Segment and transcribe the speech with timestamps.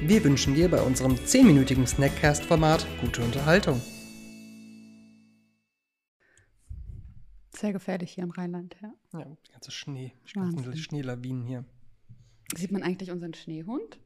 [0.00, 3.80] Wir wünschen dir bei unserem 10-minütigen Snackcast-Format gute Unterhaltung.
[7.54, 8.92] Sehr gefährlich hier im Rheinland, ja.
[9.18, 10.76] Ja, die ganze Schnee, die ganzen.
[10.76, 11.64] Schneelawinen hier.
[12.54, 13.98] Sieht man eigentlich unseren Schneehund?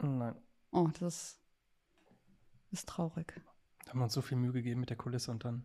[0.00, 0.34] Nein,
[0.70, 1.40] Oh, das
[2.70, 3.32] ist traurig.
[3.84, 5.64] da haben wir uns so viel Mühe gegeben mit der Kulisse und dann.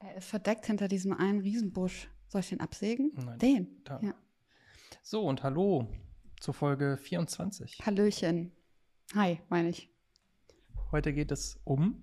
[0.00, 2.08] Er ist verdeckt hinter diesem einen Riesenbusch.
[2.28, 3.12] Soll ich den absägen?
[3.14, 3.38] Nein.
[3.38, 3.84] Den.
[3.84, 4.00] Da.
[4.02, 4.14] Ja.
[5.02, 5.88] So, und hallo
[6.40, 7.78] zur Folge 24.
[7.84, 8.52] Hallöchen.
[9.14, 9.90] Hi, meine ich.
[10.90, 12.02] Heute geht es um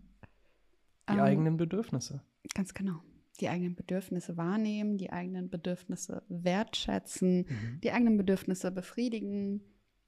[1.10, 2.22] die Ähm, eigenen Bedürfnisse.
[2.54, 3.02] Ganz genau.
[3.40, 7.82] Die eigenen Bedürfnisse wahrnehmen, die eigenen Bedürfnisse wertschätzen, Mhm.
[7.84, 9.62] die eigenen Bedürfnisse befriedigen.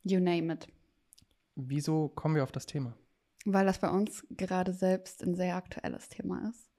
[0.03, 0.67] You name it.
[1.55, 2.97] Wieso kommen wir auf das Thema?
[3.45, 6.69] Weil das bei uns gerade selbst ein sehr aktuelles Thema ist.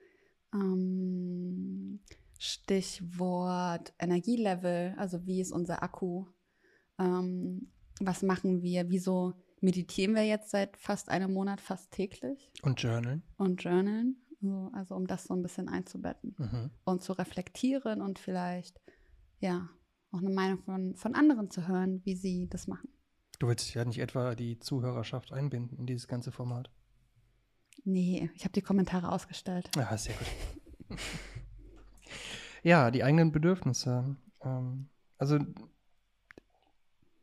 [0.55, 2.01] Ähm,
[2.39, 6.27] Stichwort Energielevel, also wie ist unser Akku?
[7.01, 7.71] Ähm,
[8.01, 8.89] was machen wir?
[8.91, 13.23] Wieso meditieren wir jetzt seit fast einem Monat fast täglich Und Journalen?
[13.37, 14.17] und journalen?
[14.41, 16.71] So, also um das so ein bisschen einzubetten Mhm.
[16.85, 18.81] und zu reflektieren und vielleicht
[19.39, 19.69] ja
[20.13, 22.89] auch eine Meinung von, von anderen zu hören, wie sie das machen.
[23.39, 26.71] Du willst ja nicht etwa die Zuhörerschaft einbinden in dieses ganze Format.
[27.85, 29.71] Nee, ich habe die Kommentare ausgestellt.
[29.77, 30.99] Ja, sehr gut.
[32.63, 34.17] ja, die eigenen Bedürfnisse.
[34.43, 35.39] Ähm, also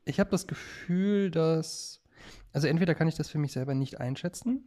[0.07, 2.01] ich habe das Gefühl, dass,
[2.53, 4.63] also entweder kann ich das für mich selber nicht einschätzen,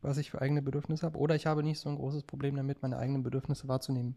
[0.00, 2.82] was ich für eigene Bedürfnisse habe, oder ich habe nicht so ein großes Problem damit,
[2.82, 4.16] meine eigenen Bedürfnisse wahrzunehmen.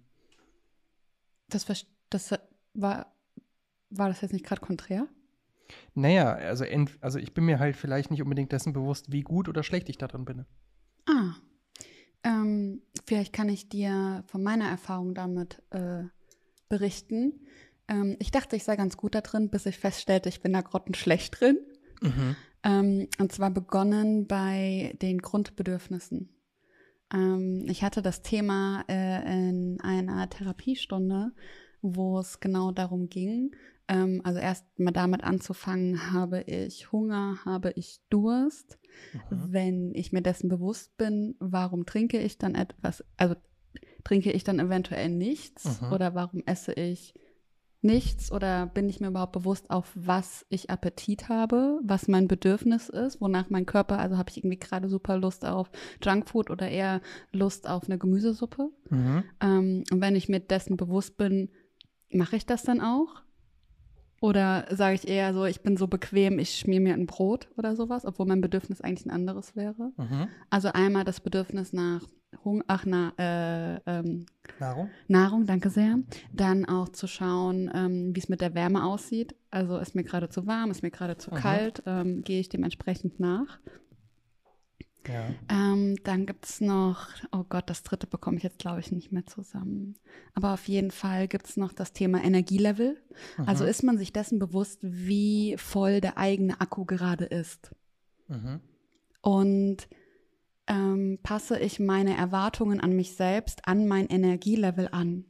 [1.50, 2.31] Das, vers- das
[2.73, 3.13] war,
[3.90, 5.07] war das jetzt nicht gerade konträr?
[5.94, 9.50] Naja, also, ent, also ich bin mir halt vielleicht nicht unbedingt dessen bewusst, wie gut
[9.50, 10.46] oder schlecht ich darin bin.
[11.06, 11.35] Ah,
[12.23, 16.03] ähm, vielleicht kann ich dir von meiner Erfahrung damit äh,
[16.69, 17.47] berichten.
[17.91, 20.62] Ähm, ich dachte, ich sei ganz gut da drin, bis ich feststellte, ich bin da
[20.62, 21.57] grottenschlecht drin.
[22.02, 22.35] Mhm.
[22.63, 26.29] Ähm, und zwar begonnen bei den Grundbedürfnissen.
[27.13, 31.34] Ähm, ich hatte das Thema äh, in einer Therapiestunde,
[31.81, 33.52] wo es genau darum ging.
[33.88, 38.79] Ähm, also erst mal damit anzufangen, habe ich Hunger, habe ich Durst.
[39.13, 39.53] Mhm.
[39.53, 43.35] Wenn ich mir dessen bewusst bin, warum trinke ich dann etwas, also
[44.03, 45.91] trinke ich dann eventuell nichts Mhm.
[45.91, 47.13] oder warum esse ich
[47.81, 52.90] nichts oder bin ich mir überhaupt bewusst, auf was ich Appetit habe, was mein Bedürfnis
[52.90, 55.72] ist, wonach mein Körper, also habe ich irgendwie gerade super Lust auf
[56.03, 58.70] Junkfood oder eher Lust auf eine Gemüsesuppe.
[58.90, 59.24] Mhm.
[59.41, 61.50] Ähm, und wenn ich mir dessen bewusst bin,
[62.12, 63.22] mache ich das dann auch?
[64.22, 67.75] Oder sage ich eher so, ich bin so bequem, ich schmier mir ein Brot oder
[67.75, 69.91] sowas, obwohl mein Bedürfnis eigentlich ein anderes wäre.
[69.97, 70.28] Mhm.
[70.52, 72.03] Also einmal das Bedürfnis nach
[72.46, 74.25] Hung ach, na, äh, ähm,
[74.59, 74.90] Nahrung?
[75.08, 76.00] Nahrung, danke sehr.
[76.34, 79.36] Dann auch zu schauen, ähm, wie es mit der Wärme aussieht.
[79.52, 81.36] Also ist mir gerade zu warm, ist mir gerade zu Mhm.
[81.36, 83.59] kalt, ähm, gehe ich dementsprechend nach.
[85.08, 85.34] Ja.
[85.50, 89.12] Ähm, dann gibt es noch, oh Gott, das dritte bekomme ich jetzt, glaube ich, nicht
[89.12, 89.96] mehr zusammen.
[90.36, 92.97] Aber auf jeden Fall gibt es noch das Thema Energielevel.
[93.47, 93.70] Also Mhm.
[93.72, 97.72] ist man sich dessen bewusst, wie voll der eigene Akku gerade ist.
[98.28, 98.59] Mhm.
[99.22, 99.88] Und
[100.67, 105.25] ähm, passe ich meine Erwartungen an mich selbst, an mein Energielevel an?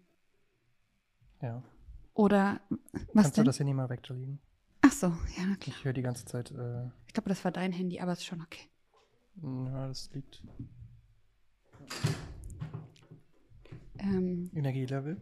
[1.42, 1.64] Ja.
[2.14, 2.62] Oder
[3.14, 3.44] was Kannst denn?
[3.46, 4.40] du das hier nie mal weglegen?
[4.82, 5.76] Ach so, ja, klar.
[5.78, 8.42] Ich höre die ganze Zeit, äh, Ich glaube, das war dein Handy, aber ist schon
[8.42, 8.68] okay.
[9.42, 10.44] ja, das liegt.
[14.00, 15.18] Ähm, Energielevel.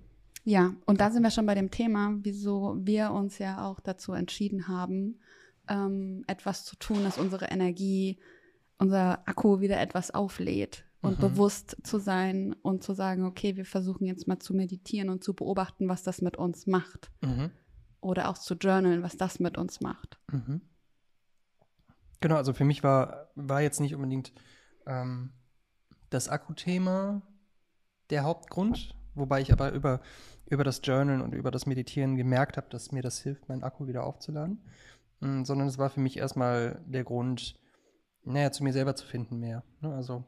[0.46, 4.14] Ja, und da sind wir schon bei dem Thema, wieso wir uns ja auch dazu
[4.14, 5.20] entschieden haben,
[5.68, 8.18] ähm, etwas zu tun, dass unsere Energie,
[8.80, 11.22] unser Akku wieder etwas auflädt und Mhm.
[11.22, 15.34] bewusst zu sein und zu sagen, okay, wir versuchen jetzt mal zu meditieren und zu
[15.34, 17.12] beobachten, was das mit uns macht.
[17.22, 17.52] Mhm.
[18.02, 20.18] Oder auch zu journalen, was das mit uns macht.
[20.32, 20.62] Mhm.
[22.22, 24.34] Genau, also für mich war, war jetzt nicht unbedingt
[24.86, 25.32] ähm,
[26.10, 27.22] das Akkuthema
[28.10, 30.02] der Hauptgrund, wobei ich aber über,
[30.48, 33.88] über das Journalen und über das Meditieren gemerkt habe, dass mir das hilft, meinen Akku
[33.88, 34.60] wieder aufzuladen.
[35.22, 37.56] Mm, sondern es war für mich erstmal der Grund,
[38.34, 39.64] naja, zu mir selber zu finden mehr.
[39.82, 39.94] Ne?
[39.94, 40.24] Also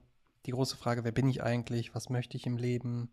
[0.46, 3.12] die große Frage, wer bin ich eigentlich, was möchte ich im Leben,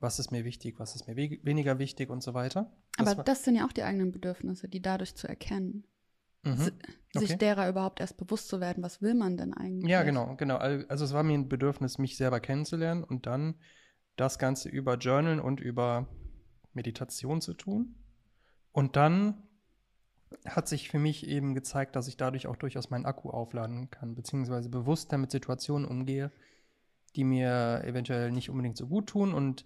[0.00, 2.70] was ist mir wichtig, was ist mir we weniger wichtig und so weiter.
[2.98, 5.84] Das Aber das sind ja auch die eigenen Bedürfnisse, die dadurch zu erkennen.
[6.42, 6.56] Mhm.
[6.56, 6.72] si-
[7.14, 7.38] sich Okay.
[7.38, 9.90] derer überhaupt erst bewusst zu werden, was will man denn eigentlich?
[9.90, 10.56] Ja, genau, genau.
[10.56, 13.54] Al- Also es war mir ein Bedürfnis, mich selber kennenzulernen und dann
[14.16, 16.06] das Ganze über Journal und über
[16.74, 17.94] Meditation zu tun.
[18.72, 19.42] Und dann
[20.46, 24.14] hat sich für mich eben gezeigt, dass ich dadurch auch durchaus meinen Akku aufladen kann,
[24.14, 26.30] beziehungsweise bewusster mit Situationen umgehe,
[27.16, 29.64] die mir eventuell nicht unbedingt so gut tun und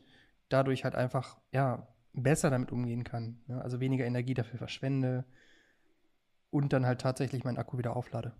[0.49, 3.41] dadurch halt einfach, ja, besser damit umgehen kann.
[3.47, 3.62] Ne?
[3.62, 5.25] Also weniger Energie dafür verschwende
[6.50, 8.35] und dann halt tatsächlich meinen Akku wieder auflade.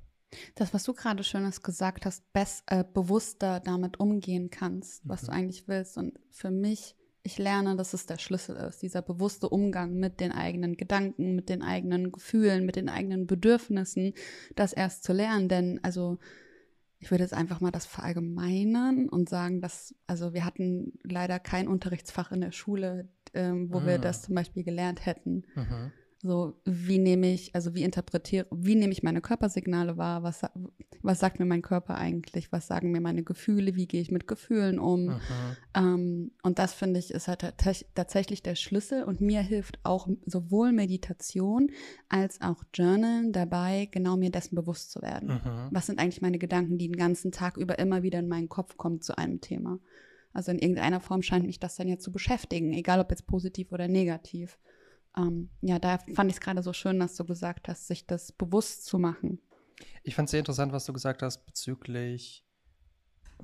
[0.56, 5.31] Das, was du gerade Schönes gesagt hast, bess, äh, bewusster damit umgehen kannst, was du
[5.31, 5.38] Mhm.
[5.38, 5.96] eigentlich willst.
[5.96, 10.32] Und für mich, ich lerne, dass es der Schlüssel ist, dieser bewusste Umgang mit den
[10.32, 14.15] eigenen Gedanken, mit den eigenen Gefühlen, mit den eigenen Bedürfnissen,
[14.56, 15.49] das erst zu lernen.
[15.49, 16.19] Denn, also,
[17.00, 21.69] ich würde jetzt einfach mal das verallgemeinern und sagen, dass, also wir hatten leider kein
[21.69, 23.99] Unterrichtsfach in der Schule, ähm, wo wir Ah.
[23.99, 25.44] das zum Beispiel gelernt hätten.
[25.55, 25.93] Mhm.
[26.20, 30.25] So, wie nehme ich, also wie interpretiere, wie nehme ich meine Körpersignale wahr?
[30.25, 30.43] Was,
[31.08, 32.52] was sagt mir mein Körper eigentlich?
[32.52, 33.75] Was sagen mir meine Gefühle?
[33.75, 35.20] Wie gehe ich mit Gefühlen um?
[35.75, 39.02] Ähm, und das finde ich ist halt tats- tatsächlich der Schlüssel.
[39.05, 41.70] Und mir hilft auch sowohl Meditation
[42.10, 45.40] als auch Journalen dabei, genau mir dessen bewusst zu werden.
[45.43, 45.69] Mhm.
[45.70, 48.76] Was sind eigentlich meine Gedanken, die den ganzen Tag über immer wieder in meinen Kopf
[48.76, 49.81] kommen zu einem Thema?
[50.34, 53.72] Also in irgendeiner Form scheint mich das dann ja zu beschäftigen, egal ob jetzt positiv
[53.72, 54.58] oder negativ.
[55.16, 58.31] Ähm, ja, da fand ich es gerade so schön, dass du gesagt hast, sich das
[58.32, 59.40] bewusst zu machen.
[60.02, 62.44] Ich fand es sehr interessant, was du gesagt hast bezüglich,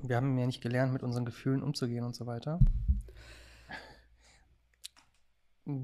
[0.01, 2.59] wir haben ja nicht gelernt, mit unseren Gefühlen umzugehen und so weiter.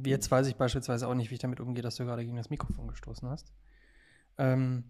[0.06, 2.50] Jetzt weiß ich beispielsweise auch nicht, wie ich damit umgehe, dass du gerade gegen das
[2.50, 3.52] Mikrofon gestoßen hast.
[4.38, 4.84] Ähm,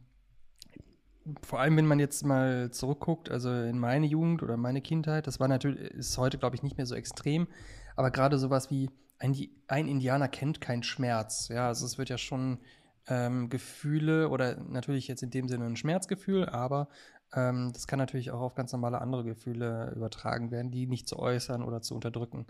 [1.44, 5.40] vor allem, wenn man jetzt mal zurückguckt, also in meine Jugend oder meine Kindheit, das
[5.40, 7.48] war natürlich, ist heute, glaube ich, nicht mehr so extrem,
[7.96, 9.36] aber gerade sowas wie ein,
[9.68, 11.48] ein Indianer kennt keinen Schmerz.
[11.50, 12.60] Ja, also es wird ja schon
[13.08, 16.88] ähm, Gefühle oder natürlich jetzt in dem Sinne ein Schmerzgefühl, aber
[17.34, 21.18] ähm, das kann natürlich auch auf ganz normale andere Gefühle übertragen werden, die nicht zu
[21.18, 22.48] äußern oder zu unterdrücken.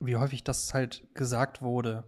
[0.00, 2.04] Wie häufig das halt gesagt wurde.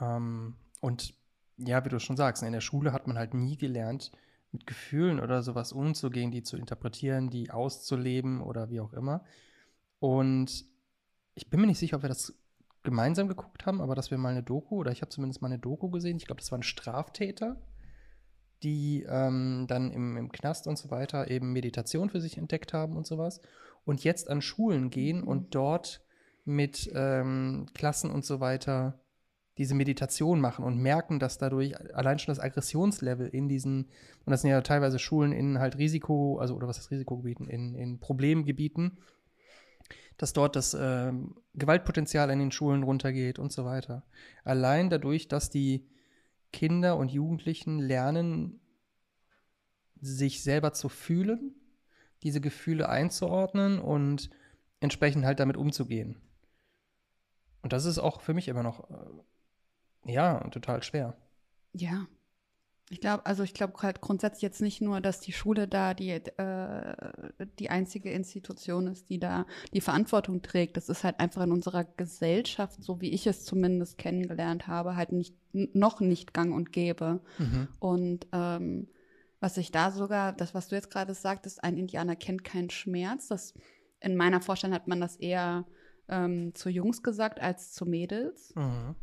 [0.00, 1.14] Ähm, und
[1.56, 4.12] ja, wie du schon sagst, in der Schule hat man halt nie gelernt,
[4.52, 9.24] mit Gefühlen oder sowas umzugehen, die zu interpretieren, die auszuleben oder wie auch immer.
[9.98, 10.64] Und
[11.34, 12.34] ich bin mir nicht sicher, ob wir das
[12.82, 15.58] gemeinsam geguckt haben, aber dass wir mal eine Doku, oder ich habe zumindest mal eine
[15.58, 17.56] Doku gesehen, ich glaube, das waren Straftäter,
[18.62, 22.96] die ähm, dann im, im Knast und so weiter eben Meditation für sich entdeckt haben
[22.96, 23.40] und sowas
[23.84, 25.28] und jetzt an Schulen gehen Mhm.
[25.28, 26.02] und dort
[26.44, 29.00] mit ähm, Klassen und so weiter
[29.58, 33.86] diese Meditation machen und merken, dass dadurch allein schon das Aggressionslevel in diesen,
[34.24, 37.74] und das sind ja teilweise Schulen in halt Risiko, also oder was heißt Risikogebieten, in,
[37.74, 38.98] in Problemgebieten,
[40.16, 44.04] dass dort das ähm, Gewaltpotenzial in den Schulen runtergeht und so weiter.
[44.44, 45.88] Allein dadurch, dass die
[46.52, 48.60] Kinder und Jugendlichen lernen,
[50.00, 51.54] sich selber zu fühlen,
[52.22, 54.30] diese Gefühle einzuordnen und
[54.80, 56.16] entsprechend halt damit umzugehen.
[57.62, 61.16] Und das ist auch für mich immer noch, äh, ja, total schwer.
[61.72, 62.06] Ja.
[62.90, 66.10] Ich glaube, also ich glaube halt grundsätzlich jetzt nicht nur, dass die Schule da die,
[66.10, 66.96] äh,
[67.58, 70.76] die einzige Institution ist, die da die Verantwortung trägt.
[70.76, 75.12] Das ist halt einfach in unserer Gesellschaft, so wie ich es zumindest kennengelernt habe, halt
[75.12, 77.20] nicht noch nicht gang und gäbe.
[77.38, 77.68] Mhm.
[77.78, 78.88] Und ähm,
[79.40, 83.28] was ich da sogar, das, was du jetzt gerade sagtest, ein Indianer kennt keinen Schmerz.
[83.28, 83.54] Das
[84.00, 85.66] in meiner Vorstellung hat man das eher
[86.08, 88.54] ähm, zu Jungs gesagt als zu Mädels.
[88.54, 88.94] Mhm.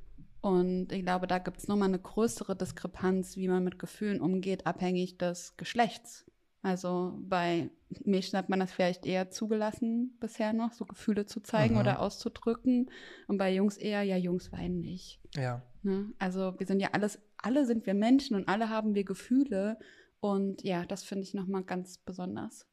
[0.46, 4.68] Und ich glaube, da gibt es nochmal eine größere Diskrepanz, wie man mit Gefühlen umgeht,
[4.68, 6.24] abhängig des Geschlechts.
[6.62, 7.72] Also bei
[8.04, 11.80] Mädchen hat man das vielleicht eher zugelassen bisher noch, so Gefühle zu zeigen Mhm.
[11.80, 12.92] oder auszudrücken.
[13.28, 15.20] Und bei Jungs eher, ja, Jungs weinen nicht.
[15.34, 15.64] Ja.
[15.82, 16.14] Ne?
[16.20, 19.80] Also wir sind ja alles, alle sind wir Menschen und alle haben wir Gefühle.
[20.20, 22.68] Und ja, das finde ich nochmal ganz besonders,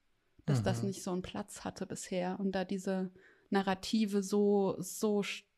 [0.44, 0.88] dass das Mhm.
[0.88, 3.10] nicht so einen Platz hatte bisher und da diese
[3.48, 5.48] Narrative so, so stark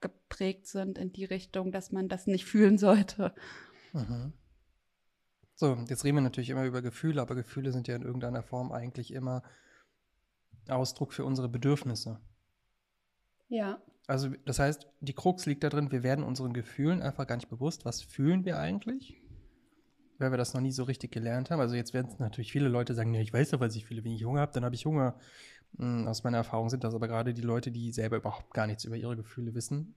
[0.00, 3.34] geprägt sind in die Richtung, dass man das nicht fühlen sollte.
[3.92, 4.32] Mhm.
[5.54, 8.72] So, jetzt reden wir natürlich immer über Gefühle, aber Gefühle sind ja in irgendeiner Form
[8.72, 9.42] eigentlich immer
[10.68, 12.20] Ausdruck für unsere Bedürfnisse.
[13.48, 13.80] Ja.
[14.06, 17.48] Also, das heißt, die Krux liegt da drin, wir werden unseren Gefühlen einfach gar nicht
[17.48, 19.20] bewusst, was fühlen wir eigentlich,
[20.18, 21.60] weil wir das noch nie so richtig gelernt haben.
[21.60, 24.04] Also, jetzt werden natürlich viele Leute sagen, ja, ich weiß doch, was ich fühle.
[24.04, 25.18] Wenn ich Hunger habe, dann habe ich Hunger.
[25.78, 28.84] Hm, Aus meiner Erfahrung sind das aber gerade die Leute, die selber überhaupt gar nichts
[28.84, 29.94] über ihre Gefühle wissen.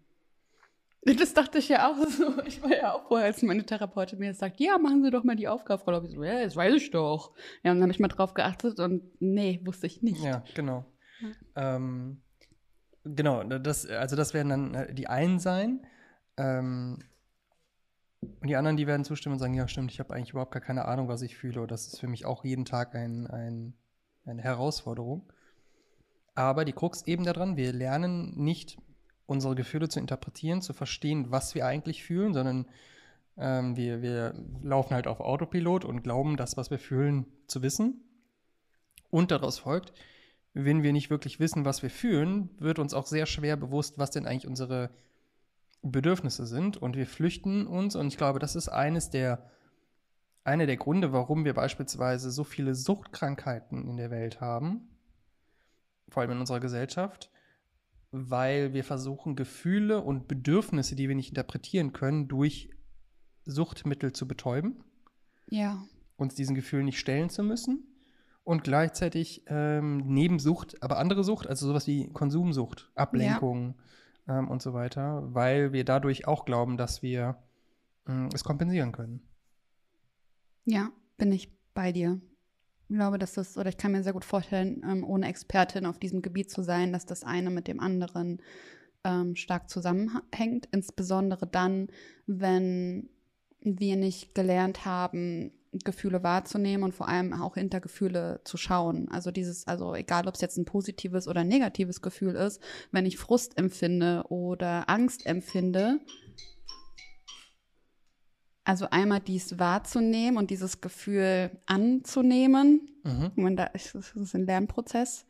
[1.04, 2.42] Das dachte ich ja auch so.
[2.46, 5.38] Ich war ja auch vorher, als meine Therapeutin mir sagt, ja, machen Sie doch mal
[5.38, 6.10] die Aufgabe, Frau Lobby.
[6.10, 7.34] So, ja, das weiß ich doch.
[7.64, 10.22] Ja, und dann habe ich mal drauf geachtet und nee, wusste ich nicht.
[10.22, 10.86] Ja, genau.
[11.56, 12.22] Ähm,
[13.06, 15.86] genau, das, also das werden dann äh, die einen sein.
[16.36, 17.00] Ähm,
[18.22, 20.62] Und die anderen, die werden zustimmen und sagen, ja, stimmt, ich habe eigentlich überhaupt gar
[20.62, 21.66] keine Ahnung, was ich fühle.
[21.66, 23.74] Das ist für mich auch jeden Tag ein, ein,
[24.26, 25.32] eine Herausforderung.
[26.40, 28.78] Aber die Krux eben daran, wir lernen nicht,
[29.26, 32.66] unsere Gefühle zu interpretieren, zu verstehen, was wir eigentlich fühlen, sondern
[33.36, 38.06] ähm, wir, wir laufen halt auf Autopilot und glauben, das, was wir fühlen, zu wissen.
[39.10, 39.92] Und daraus folgt,
[40.54, 44.12] wenn wir nicht wirklich wissen, was wir fühlen, wird uns auch sehr schwer bewusst, was
[44.12, 44.92] denn eigentlich unsere
[45.82, 46.78] Bedürfnisse sind.
[46.78, 47.98] Und wir flüchten uns.
[47.98, 49.44] Und ich glaube, das ist eines der,
[50.46, 54.88] einer der Gründe, warum wir beispielsweise so viele Suchtkrankheiten in der Welt haben,
[56.10, 57.32] vor allem in unserer Gesellschaft,
[58.12, 62.70] weil wir versuchen, Gefühle und Bedürfnisse, die wir nicht interpretieren können, durch
[63.46, 64.84] Suchtmittel zu betäuben.
[65.50, 65.84] Ja.
[66.18, 67.90] Uns diesen Gefühlen nicht stellen zu müssen
[68.44, 73.76] und gleichzeitig ähm, neben Sucht, aber andere Sucht, also sowas wie Konsumsucht, Ablenkung
[74.28, 74.40] ja.
[74.40, 77.38] ähm, und so weiter, weil wir dadurch auch glauben, dass wir
[78.08, 79.22] äh, es kompensieren können.
[80.66, 82.20] Ja, bin ich bei dir.
[82.90, 86.00] Ich glaube, dass das, oder ich kann mir sehr gut vorstellen, ähm, ohne Expertin auf
[86.00, 88.42] diesem Gebiet zu sein, dass das eine mit dem anderen
[89.04, 91.88] ähm, stark zusammenhängt, insbesondere dann,
[92.26, 93.10] wenn
[93.62, 99.08] wir nicht gelernt haben, Gefühle wahrzunehmen und vor allem auch hinter Gefühle zu schauen.
[99.10, 102.60] Also dieses, also egal ob es jetzt ein positives oder negatives Gefühl ist,
[102.92, 106.00] wenn ich Frust empfinde oder Angst empfinde,
[108.70, 112.88] also einmal dies wahrzunehmen und dieses Gefühl anzunehmen.
[113.04, 113.56] Mhm.
[113.56, 115.26] Da ist, das ist ein Lernprozess.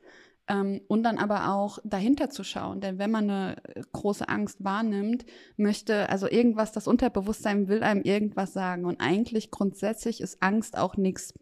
[0.49, 2.81] Ähm, und dann aber auch dahinter zu schauen.
[2.81, 3.55] Denn wenn man eine
[3.93, 8.83] große Angst wahrnimmt, möchte, also irgendwas, das Unterbewusstsein will einem irgendwas sagen.
[8.83, 11.33] Und eigentlich grundsätzlich ist Angst auch nichts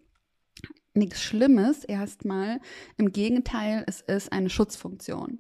[0.94, 2.60] nichts Schlimmes erstmal.
[2.98, 5.40] Im Gegenteil, es ist eine Schutzfunktion.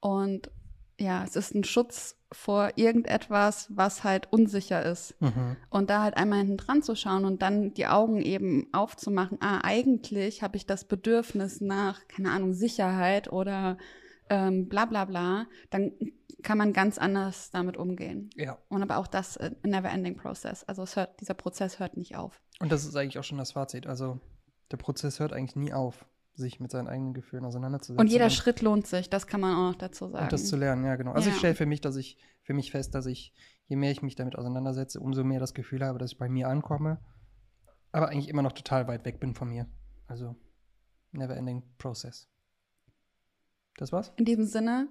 [0.00, 0.50] Und
[0.98, 5.20] ja, es ist ein Schutz vor irgendetwas, was halt unsicher ist.
[5.20, 5.56] Mhm.
[5.70, 9.60] Und da halt einmal hinten dran zu schauen und dann die Augen eben aufzumachen, ah,
[9.62, 13.78] eigentlich habe ich das Bedürfnis nach, keine Ahnung, Sicherheit oder
[14.30, 15.92] ähm, bla bla bla, dann
[16.42, 18.30] kann man ganz anders damit umgehen.
[18.36, 18.58] Ja.
[18.68, 20.64] Und aber auch das äh, never-ending Process.
[20.64, 22.40] Also hört, dieser Prozess hört nicht auf.
[22.60, 23.86] Und das ist eigentlich auch schon das Fazit.
[23.86, 24.20] Also
[24.70, 28.00] der Prozess hört eigentlich nie auf sich mit seinen eigenen Gefühlen auseinanderzusetzen.
[28.00, 30.24] Und jeder Schritt lohnt sich, das kann man auch noch dazu sagen.
[30.24, 31.12] Und das zu lernen, ja, genau.
[31.12, 31.34] Also ja.
[31.34, 33.32] ich stelle für mich, dass ich, für mich fest, dass ich,
[33.66, 36.48] je mehr ich mich damit auseinandersetze, umso mehr das Gefühl habe, dass ich bei mir
[36.48, 36.98] ankomme,
[37.92, 39.66] aber eigentlich immer noch total weit weg bin von mir.
[40.06, 40.36] Also
[41.12, 42.28] never ending process.
[43.76, 44.12] Das war's?
[44.16, 44.88] In diesem Sinne.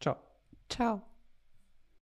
[0.00, 0.16] Ciao.
[0.68, 1.02] Ciao.